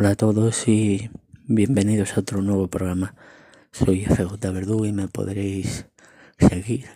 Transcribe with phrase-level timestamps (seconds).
[0.00, 1.10] Hola a todos y
[1.44, 3.14] bienvenidos a otro nuevo programa.
[3.70, 5.88] Soy FJ Verdugo y me podréis
[6.38, 6.86] seguir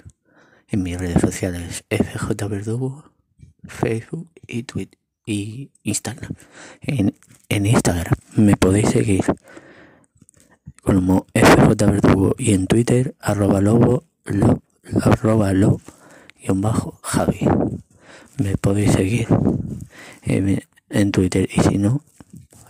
[0.69, 3.13] en mis redes sociales FJ Verdugo,
[3.63, 6.33] Facebook y Twitter y Instagram.
[6.81, 7.15] En,
[7.51, 9.23] en Instagram me podéis seguir
[10.83, 14.63] como FJ Verdugo y en Twitter arroba lobo lo,
[15.03, 15.79] arroba lo
[16.41, 17.41] guion bajo Javi.
[18.39, 19.29] Me podéis seguir
[20.23, 22.03] en, en Twitter y si no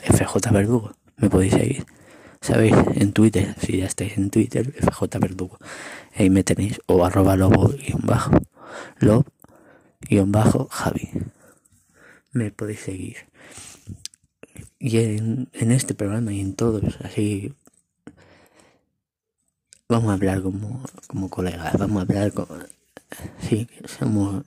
[0.05, 0.93] FJ Verdugo.
[1.17, 1.87] Me podéis seguir.
[2.41, 2.75] ¿Sabéis?
[2.95, 5.59] En Twitter, si ya estáis en Twitter, FJ Verdugo.
[6.17, 7.73] Ahí me tenéis, o arroba lobo.
[8.99, 9.25] Lob
[10.09, 11.11] guion bajo Javi.
[12.33, 13.17] Me podéis seguir.
[14.79, 17.55] Y en, este programa y en todos, así.
[19.89, 22.59] Vamos a hablar como, como colegas, vamos a hablar como.
[23.41, 24.45] Sí, somos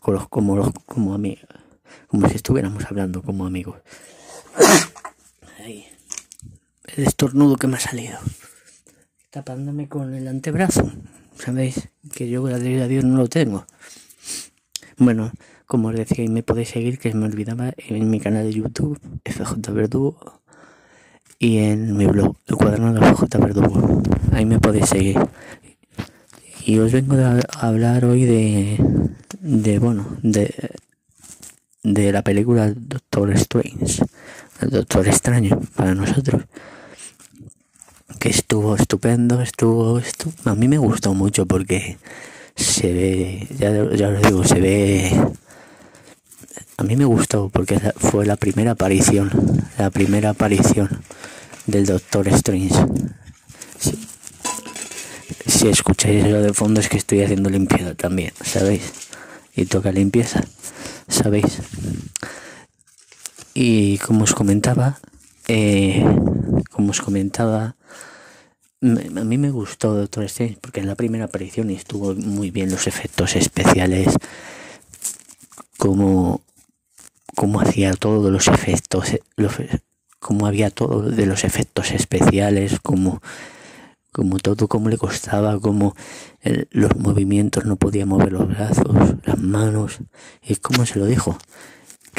[0.00, 1.46] como, los, como amigos.
[2.08, 3.76] Como si estuviéramos hablando como amigos.
[6.96, 8.18] El estornudo que me ha salido.
[9.30, 10.90] Tapándome con el antebrazo.
[11.38, 13.66] Sabéis que yo, gracias a Dios, no lo tengo.
[14.96, 15.30] Bueno,
[15.66, 18.98] como os decía, y me podéis seguir, que me olvidaba, en mi canal de YouTube,
[19.24, 20.40] FJ Verdugo,
[21.38, 24.02] y en mi blog, el cuaderno de FJ Verdugo.
[24.32, 25.18] Ahí me podéis seguir.
[26.64, 29.08] Y os vengo a hablar hoy de,
[29.40, 30.72] de bueno, de,
[31.84, 34.02] de la película Doctor Strange
[34.60, 36.42] el Doctor Extraño para nosotros.
[38.18, 40.32] Que estuvo estupendo, estuvo, estuvo.
[40.44, 41.98] A mí me gustó mucho porque
[42.56, 45.20] se ve, ya, ya os digo, se ve.
[46.76, 49.30] A mí me gustó porque fue la primera aparición,
[49.78, 50.88] la primera aparición
[51.66, 52.74] del Doctor Strange.
[53.78, 53.98] Si,
[55.46, 58.82] si escucháis lo de fondo es que estoy haciendo limpieza también, ¿sabéis?
[59.54, 60.42] Y toca limpieza,
[61.08, 61.58] ¿sabéis?
[63.60, 65.00] Y como os comentaba,
[65.48, 66.06] eh,
[66.70, 67.74] como os comentaba,
[68.80, 72.86] a mí me gustó Doctor Strange porque en la primera aparición estuvo muy bien los
[72.86, 74.14] efectos especiales,
[75.76, 76.42] como,
[77.34, 79.54] como hacía todos los efectos, los,
[80.20, 83.20] como había todo de los efectos especiales, como,
[84.12, 85.96] como todo, como le costaba, como
[86.70, 89.98] los movimientos, no podía mover los brazos, las manos,
[90.46, 91.36] y como se lo dijo,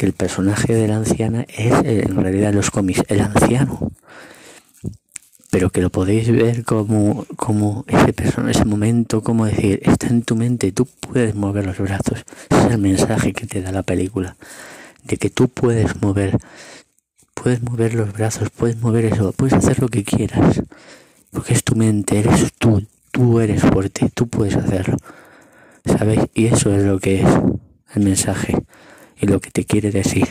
[0.00, 3.92] que el personaje de la anciana es eh, en realidad los cómics el anciano
[5.50, 10.22] pero que lo podéis ver como, como ese persona, ese momento, como decir, está en
[10.22, 12.24] tu mente, tú puedes mover los brazos.
[12.48, 14.36] Ese es el mensaje que te da la película.
[15.02, 16.38] De que tú puedes mover,
[17.34, 20.62] puedes mover los brazos, puedes mover eso, puedes hacer lo que quieras.
[21.32, 24.98] Porque es tu mente, eres tú, tú eres fuerte, tú puedes hacerlo.
[25.84, 26.20] ¿Sabéis?
[26.32, 27.28] Y eso es lo que es
[27.96, 28.54] el mensaje
[29.20, 30.26] y lo que te quiere decir.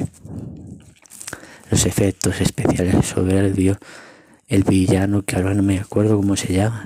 [1.69, 6.83] Los efectos especiales sobre el villano que ahora no me acuerdo cómo se llama.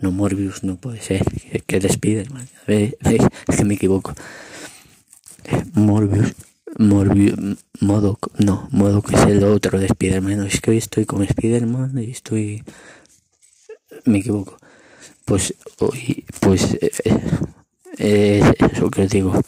[0.00, 1.24] No Morbius no puede ser,
[1.66, 2.26] que despide,
[2.66, 4.14] es que me equivoco.
[5.74, 6.34] Morbius,
[6.78, 10.46] Morbius, Modoc, no, Modoc es el otro de Spider-Man.
[10.46, 12.64] Es que hoy estoy con Spider-Man y estoy.
[14.04, 14.56] Me equivoco.
[15.24, 16.90] Pues hoy, pues, eh,
[17.98, 19.40] eh, eso que os digo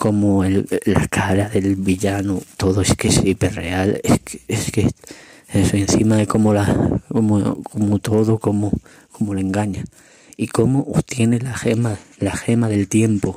[0.00, 4.88] como el, la cara del villano, todo es que es hiperreal, es que, es que
[5.52, 8.72] eso encima de como la, como, como todo, como,
[9.12, 9.84] como le engaña.
[10.38, 13.34] Y cómo obtiene la gema, la gema del tiempo.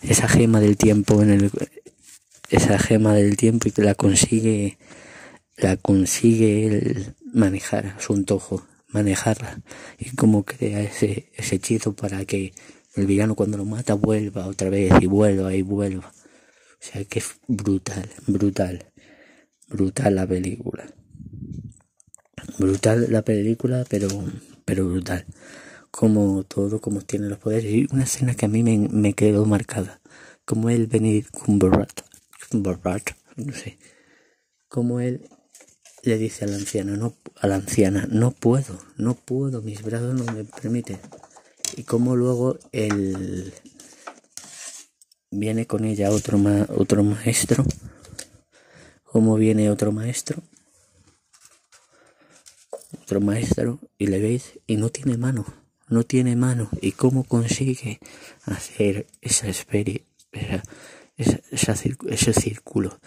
[0.00, 1.50] Esa gema del tiempo en el,
[2.48, 4.78] esa gema del tiempo y que la consigue,
[5.58, 9.60] la consigue el manejar su antojo, manejarla.
[9.98, 12.54] Y cómo crea ese, ese hechizo para que
[12.96, 16.08] el villano cuando lo mata vuelva otra vez y vuelva y vuelva.
[16.08, 18.90] O sea que es brutal, brutal,
[19.68, 20.86] brutal la película.
[22.58, 24.08] Brutal la película, pero,
[24.64, 25.26] pero brutal.
[25.90, 27.70] Como todo, como tiene los poderes.
[27.72, 30.00] Y una escena que a mí me, me quedó marcada.
[30.44, 32.02] Como él venir Cumberbatch,
[32.50, 33.78] Cumberbatch, no sé.
[34.68, 35.28] Como él
[36.02, 40.14] le dice a la anciana, no, a la anciana, no puedo, no puedo, mis brazos
[40.14, 40.98] no me permiten
[41.76, 43.52] y como luego el
[45.30, 46.38] viene con ella otro
[46.76, 47.64] otro maestro.
[49.04, 50.42] Como viene otro maestro.
[53.02, 55.44] Otro maestro y le veis y no tiene mano
[55.88, 56.68] no tiene mano.
[56.80, 58.00] Y cómo consigue
[58.44, 61.74] hacer esa especie esa, esa,
[62.08, 62.98] ese círculo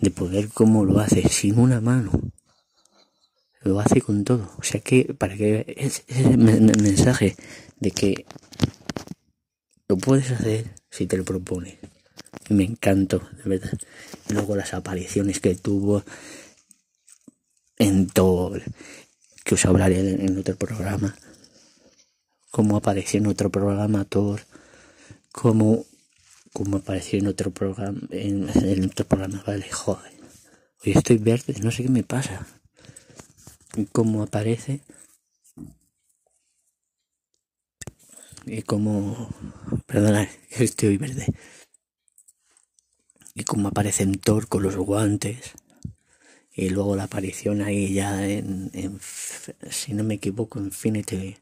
[0.00, 2.10] de poder como lo hace sin una mano
[3.64, 7.36] lo hace con todo o sea que para que es, ese mensaje
[7.80, 8.26] de que
[9.92, 11.76] lo puedes hacer si te lo propones.
[12.48, 13.78] Me encantó, de verdad.
[14.30, 16.02] Luego las apariciones que tuvo
[17.78, 18.58] en todo,
[19.44, 21.14] que os hablaré en otro programa.
[22.50, 24.40] Cómo apareció en otro programa Thor,
[25.30, 25.84] cómo,
[26.54, 30.12] cómo apareció en otro programa, en, en otro programa, vale, joder.
[30.84, 32.46] Hoy estoy verde, no sé qué me pasa.
[33.92, 34.80] Cómo aparece
[38.46, 39.28] y como,
[39.86, 41.26] perdona, estoy verde,
[43.34, 45.52] y como aparece en Thor con los guantes,
[46.54, 48.70] y luego la aparición ahí ya en,
[49.70, 51.36] si no me equivoco, Infinity,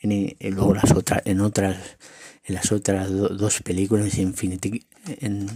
[0.00, 1.76] en, y luego las otras, en otras,
[2.44, 5.46] en las otras dos películas, Infinity, en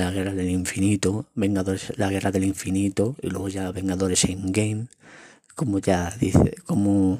[0.00, 4.86] la guerra del infinito, Vengadores, la guerra del infinito, y luego ya Vengadores en Game,
[5.54, 7.18] como ya dice, como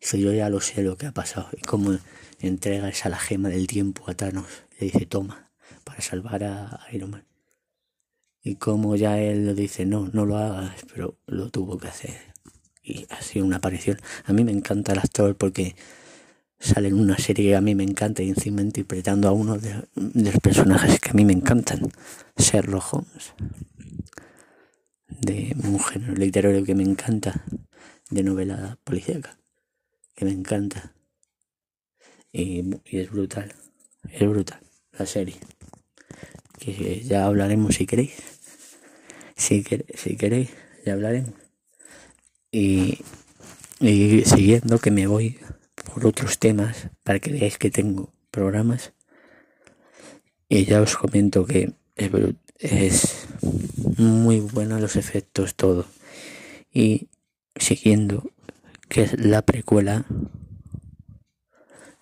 [0.00, 1.48] Dice, yo ya lo sé lo que ha pasado.
[1.56, 1.98] Y como
[2.40, 4.46] entrega esa la gema del tiempo a Thanos.
[4.78, 5.50] Le dice, toma,
[5.84, 7.26] para salvar a Iron Man.
[8.42, 12.34] Y como ya él lo dice, no, no lo hagas, pero lo tuvo que hacer.
[12.82, 13.98] Y ha sido una aparición.
[14.24, 15.76] A mí me encanta el actor porque
[16.60, 19.82] sale en una serie que a mí me encanta y encima interpretando a uno de,
[19.94, 21.90] los personajes que a mí me encantan,
[22.36, 23.32] Sherlock Holmes,
[25.08, 27.44] de un género literario que me encanta,
[28.10, 29.40] de novela policíaca
[30.24, 30.92] me encanta.
[32.32, 33.54] Y, es brutal,
[34.10, 34.60] es brutal
[34.98, 35.36] la serie.
[36.58, 38.12] Que ya hablaremos si queréis.
[39.36, 39.64] Si,
[39.94, 40.50] si queréis,
[40.84, 41.34] ya hablaremos.
[42.52, 42.98] Y,
[43.80, 45.38] y siguiendo que me voy
[45.92, 48.92] por otros temas para que veáis que tengo programas.
[50.48, 51.72] Y ya os comento que
[52.58, 53.26] es,
[53.96, 55.86] muy bueno los efectos, todo.
[56.72, 57.08] Y
[57.56, 58.30] siguiendo
[58.88, 60.04] que es la precuela,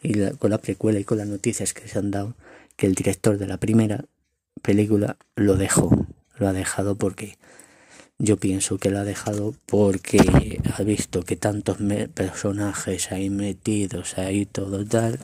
[0.03, 2.35] y con la precuela y con las noticias que se han dado,
[2.77, 4.05] que el director de la primera
[4.63, 6.07] película lo dejó,
[6.37, 7.37] lo ha dejado porque
[8.19, 11.79] yo pienso que lo ha dejado porque ha visto que tantos
[12.15, 15.19] personajes hay metidos ahí, todo tal,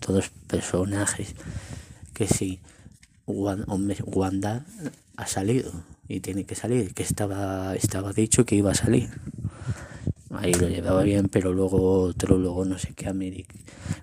[0.00, 1.34] todos personajes,
[2.12, 2.60] que sí,
[3.26, 4.64] Wanda
[5.16, 5.72] ha salido
[6.08, 9.10] y tiene que salir, que estaba, estaba dicho que iba a salir.
[10.30, 13.54] Ahí lo llevaba bien, pero luego otro, luego no sé qué América,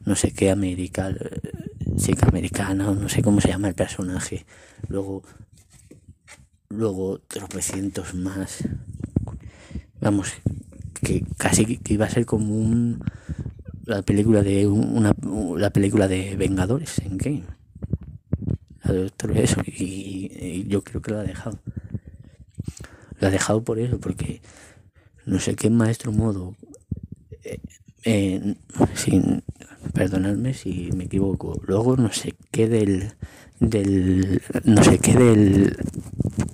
[0.05, 1.13] no sé qué América,
[1.97, 4.45] chica americana, no sé cómo se llama el personaje,
[4.87, 5.23] luego,
[6.69, 8.63] luego tropecientos más,
[10.01, 10.33] vamos,
[11.01, 13.03] que casi que iba a ser como un,
[13.85, 15.15] la película de una,
[15.57, 17.43] la película de Vengadores en Game,
[19.35, 21.59] eso, y, yo creo que lo ha dejado,
[23.19, 24.41] lo ha dejado por eso, porque
[25.25, 26.55] no sé qué maestro modo,
[28.03, 28.55] eh,
[28.93, 29.43] sin
[29.93, 33.13] perdonadme si me equivoco, luego no sé qué del,
[33.59, 35.77] del no sé qué del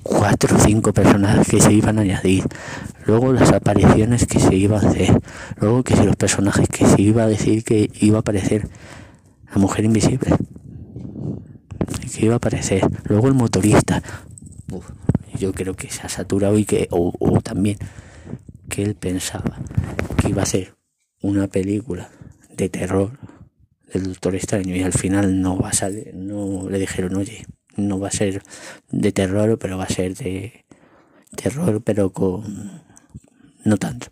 [0.04, 2.44] cuatro o cinco personajes que se iban a añadir,
[3.06, 5.22] luego las apariciones que se iban a hacer,
[5.58, 8.68] luego que si los personajes que se iba a decir que iba a aparecer
[9.54, 10.36] la mujer invisible,
[12.16, 14.02] que iba a aparecer, luego el motorista,
[15.38, 17.78] yo creo que se ha saturado y que, o, o también
[18.70, 19.60] que él pensaba
[20.18, 20.76] que iba a ser
[21.22, 22.10] una película
[22.56, 23.12] de terror
[23.92, 28.00] del Doctor Extraño y al final no va a salir, no le dijeron, oye, no
[28.00, 28.44] va a ser
[28.92, 30.66] de terror, pero va a ser de
[31.36, 32.84] terror, pero con
[33.64, 34.08] no tanto.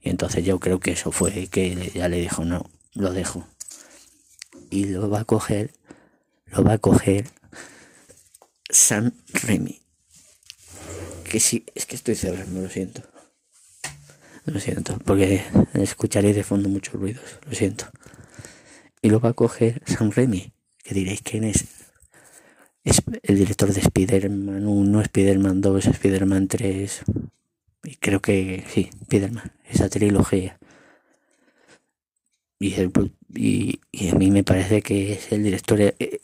[0.00, 3.46] Y entonces yo creo que eso fue que ya le dijo, no, lo dejo.
[4.70, 5.72] Y lo va a coger,
[6.46, 7.26] lo va a coger
[8.70, 9.80] San Remy.
[11.24, 13.02] Que sí, es que estoy cerrando, lo siento.
[14.44, 15.42] Lo siento, porque
[15.74, 17.24] escucharé de fondo muchos ruidos.
[17.44, 17.86] Lo siento.
[19.02, 21.64] Y lo va a coger Sam Raimi, que diréis quién es.
[22.86, 27.02] Es el director de Spider-Man 1, Spider-Man 2, Spider-Man 3.
[27.84, 30.58] Y creo que sí, Spider-Man, esa trilogía.
[32.58, 32.80] Y,
[34.08, 35.80] a mí me parece que es el director.
[35.80, 36.20] Eh, eh,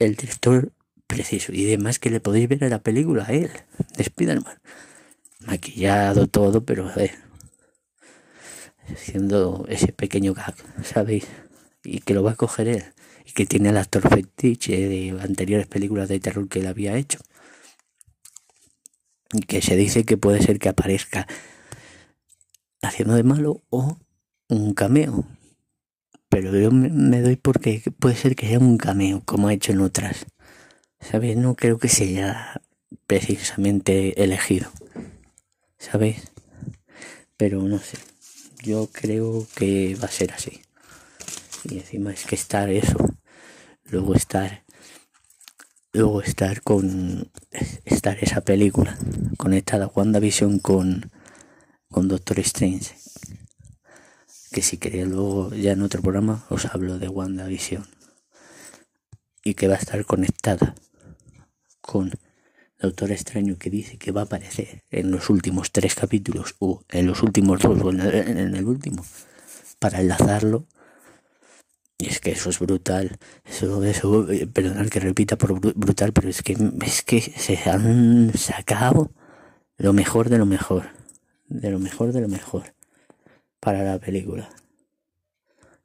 [0.00, 0.72] el director
[1.06, 1.52] preciso.
[1.52, 3.50] Y además que le podéis ver en la película a él,
[3.96, 4.58] de Spider-Man
[5.48, 6.90] maquillado todo, pero
[8.92, 10.54] haciendo ese pequeño gag,
[10.84, 11.26] ¿sabéis?
[11.82, 12.84] Y que lo va a coger él.
[13.34, 17.18] Que tiene el actor fetiche de anteriores películas de terror que él había hecho.
[19.32, 21.26] Y que se dice que puede ser que aparezca
[22.82, 23.98] haciendo de malo o
[24.48, 25.24] un cameo.
[26.28, 29.80] Pero yo me doy porque puede ser que sea un cameo, como ha hecho en
[29.80, 30.26] otras.
[31.00, 31.36] ¿Sabes?
[31.36, 32.60] No creo que sea
[33.06, 34.70] precisamente elegido.
[35.78, 36.30] ¿sabéis?
[37.36, 37.98] Pero no sé,
[38.62, 40.60] yo creo que va a ser así.
[41.64, 42.98] Y encima es que estar eso,
[43.90, 44.64] luego estar
[45.92, 47.30] luego estar con
[47.84, 48.96] estar esa película
[49.36, 51.10] conectada WandaVision con
[51.90, 52.94] con Doctor Strange.
[54.52, 57.86] Que si queréis luego ya en otro programa os hablo de WandaVision.
[59.44, 60.74] Y que va a estar conectada
[61.80, 62.12] con
[62.78, 67.06] Doctor Extraño que dice que va a aparecer en los últimos tres capítulos o en
[67.06, 69.04] los últimos dos o en el, último
[69.78, 70.66] para enlazarlo
[72.18, 76.42] es que eso es brutal eso eso eh, perdonad que repita por brutal pero es
[76.42, 79.12] que es que se han sacado
[79.76, 80.90] lo mejor de lo mejor
[81.48, 82.74] de lo mejor de lo mejor
[83.60, 84.50] para la película.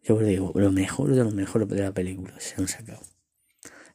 [0.04, 3.02] Yo os digo lo mejor de lo mejor de la película se han sacado.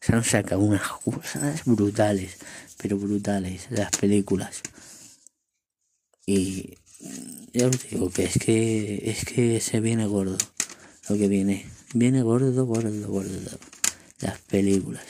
[0.00, 2.38] Se han sacado unas cosas brutales,
[2.80, 4.62] pero brutales, las películas.
[6.24, 6.78] Y
[7.52, 10.38] ya os digo que es que es que se viene gordo
[11.08, 11.66] lo que viene.
[11.94, 13.58] Viene gordo, gordo, gordo.
[14.20, 15.04] Las películas.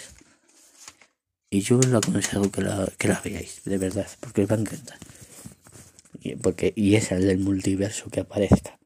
[1.51, 4.57] Y yo os lo aconsejo que, la, que las veáis, de verdad, porque os va
[4.57, 4.99] a encantar.
[6.21, 8.79] Y, porque, y es el del multiverso que aparezca.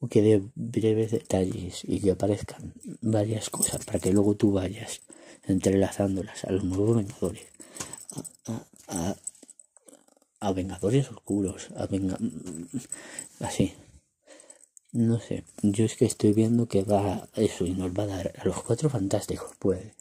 [0.00, 5.00] O que dé breves detalles y que aparezcan varias cosas para que luego tú vayas
[5.48, 7.46] entrelazándolas a los nuevos Vengadores,
[10.40, 12.16] a, Vengadores oscuros, a venga,
[13.40, 13.74] así.
[14.92, 18.32] No sé, yo es que estoy viendo que va eso y nos va a dar
[18.38, 19.94] a los cuatro fantásticos, pues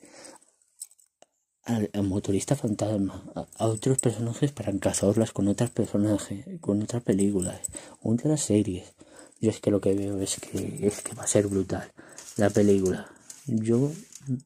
[1.63, 7.60] al, motorista fantasma, a, otros personajes para encazarlas con otros personajes, con otras películas,
[8.01, 8.94] otras series.
[9.41, 11.91] Yo es que lo que veo es que es que va a ser brutal
[12.38, 13.08] la película.
[13.46, 13.91] Yo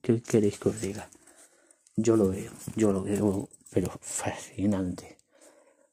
[0.02, 1.10] ¿Qué queréis que os diga?
[1.96, 5.18] Yo lo veo, yo lo veo, pero fascinante.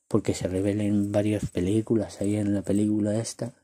[0.09, 3.55] Porque se revelen varias películas ahí en la película esta.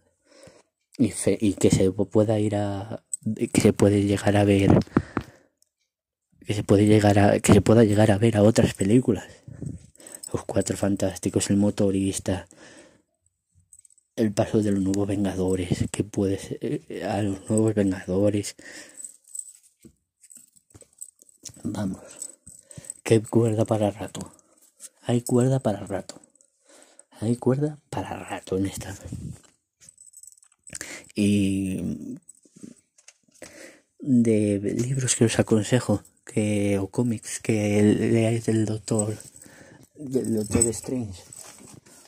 [0.99, 3.05] Y, y que se pueda ir a.
[3.53, 4.71] que se puede llegar a ver.
[6.47, 7.41] Que se puede llegar a.
[7.41, 9.25] que se pueda llegar a ver a otras películas.
[10.33, 12.49] Los cuatro fantásticos, el motorista,
[14.17, 18.57] el paso de los nuevos Vengadores, que puede ser eh, a los nuevos Vengadores,
[21.65, 21.99] Vamos.
[23.03, 24.33] Que cuerda para rato.
[25.03, 26.21] Hay cuerda para rato.
[27.21, 28.95] Hay cuerda para rato en esta.
[31.15, 32.19] Y
[33.99, 39.17] de libros que os aconsejo que o cómics que leáis del doctor
[39.95, 41.23] del doctor Strange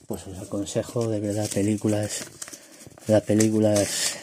[0.07, 2.27] pues os aconsejo de verdad películas
[3.07, 4.17] las películas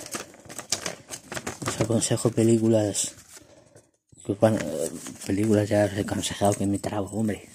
[1.66, 3.16] os aconsejo películas
[4.25, 4.58] pues bueno,
[5.28, 7.50] películas ya os he aconsejado que me trago, hombre.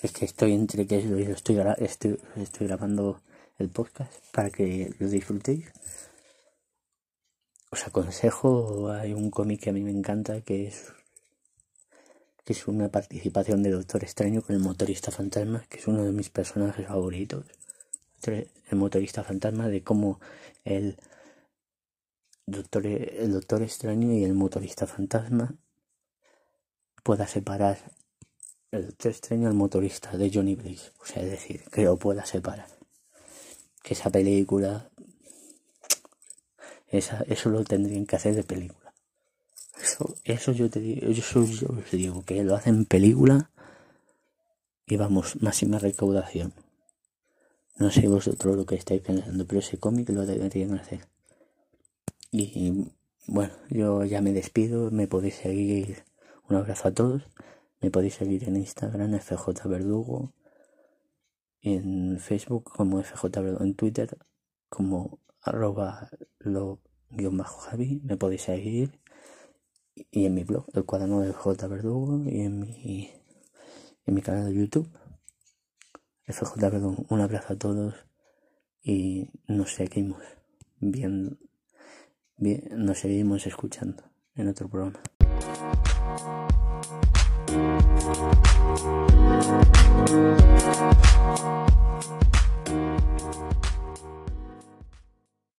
[0.00, 3.20] Es que estoy entre que estoy, estoy, estoy grabando
[3.58, 5.64] el podcast para que lo disfrutéis.
[7.70, 10.92] Os aconsejo, hay un cómic que a mí me encanta que es
[12.44, 16.12] que es una participación de Doctor Extraño con el motorista fantasma, que es uno de
[16.12, 17.44] mis personajes favoritos.
[18.24, 20.18] El motorista fantasma de cómo
[20.64, 20.96] el
[22.46, 25.54] doctor, el doctor extraño y el motorista fantasma
[27.02, 27.78] pueda separar
[28.70, 30.92] el doctor extraño al motorista de Johnny Blaze.
[31.00, 32.68] O sea, es decir, que lo pueda separar.
[33.82, 34.87] Que esa película.
[36.90, 38.94] Esa, eso lo tendrían que hacer de película.
[39.80, 43.50] Eso, eso yo te digo, yo, os digo que lo hacen película
[44.86, 46.52] y vamos, máxima recaudación.
[47.76, 51.06] No sé vosotros lo que estáis pensando, pero ese cómic lo deberían hacer.
[52.32, 52.90] Y
[53.26, 56.04] bueno, yo ya me despido, me podéis seguir
[56.48, 57.22] un abrazo a todos.
[57.80, 60.32] Me podéis seguir en Instagram, FJ Verdugo,
[61.60, 64.18] en Facebook como FJ Verdugo, en Twitter
[64.68, 66.80] como arroba lo
[67.10, 69.00] guion bajo Javi, me podéis seguir
[70.10, 73.10] y en mi blog, el cuaderno de J Verdugo y en mi,
[74.06, 74.88] en mi canal de YouTube.
[76.24, 77.94] FJ Verdugo, un abrazo a todos
[78.82, 80.22] y nos seguimos
[80.78, 81.36] viendo,
[82.36, 84.04] bien, nos seguimos escuchando
[84.34, 85.00] en otro programa.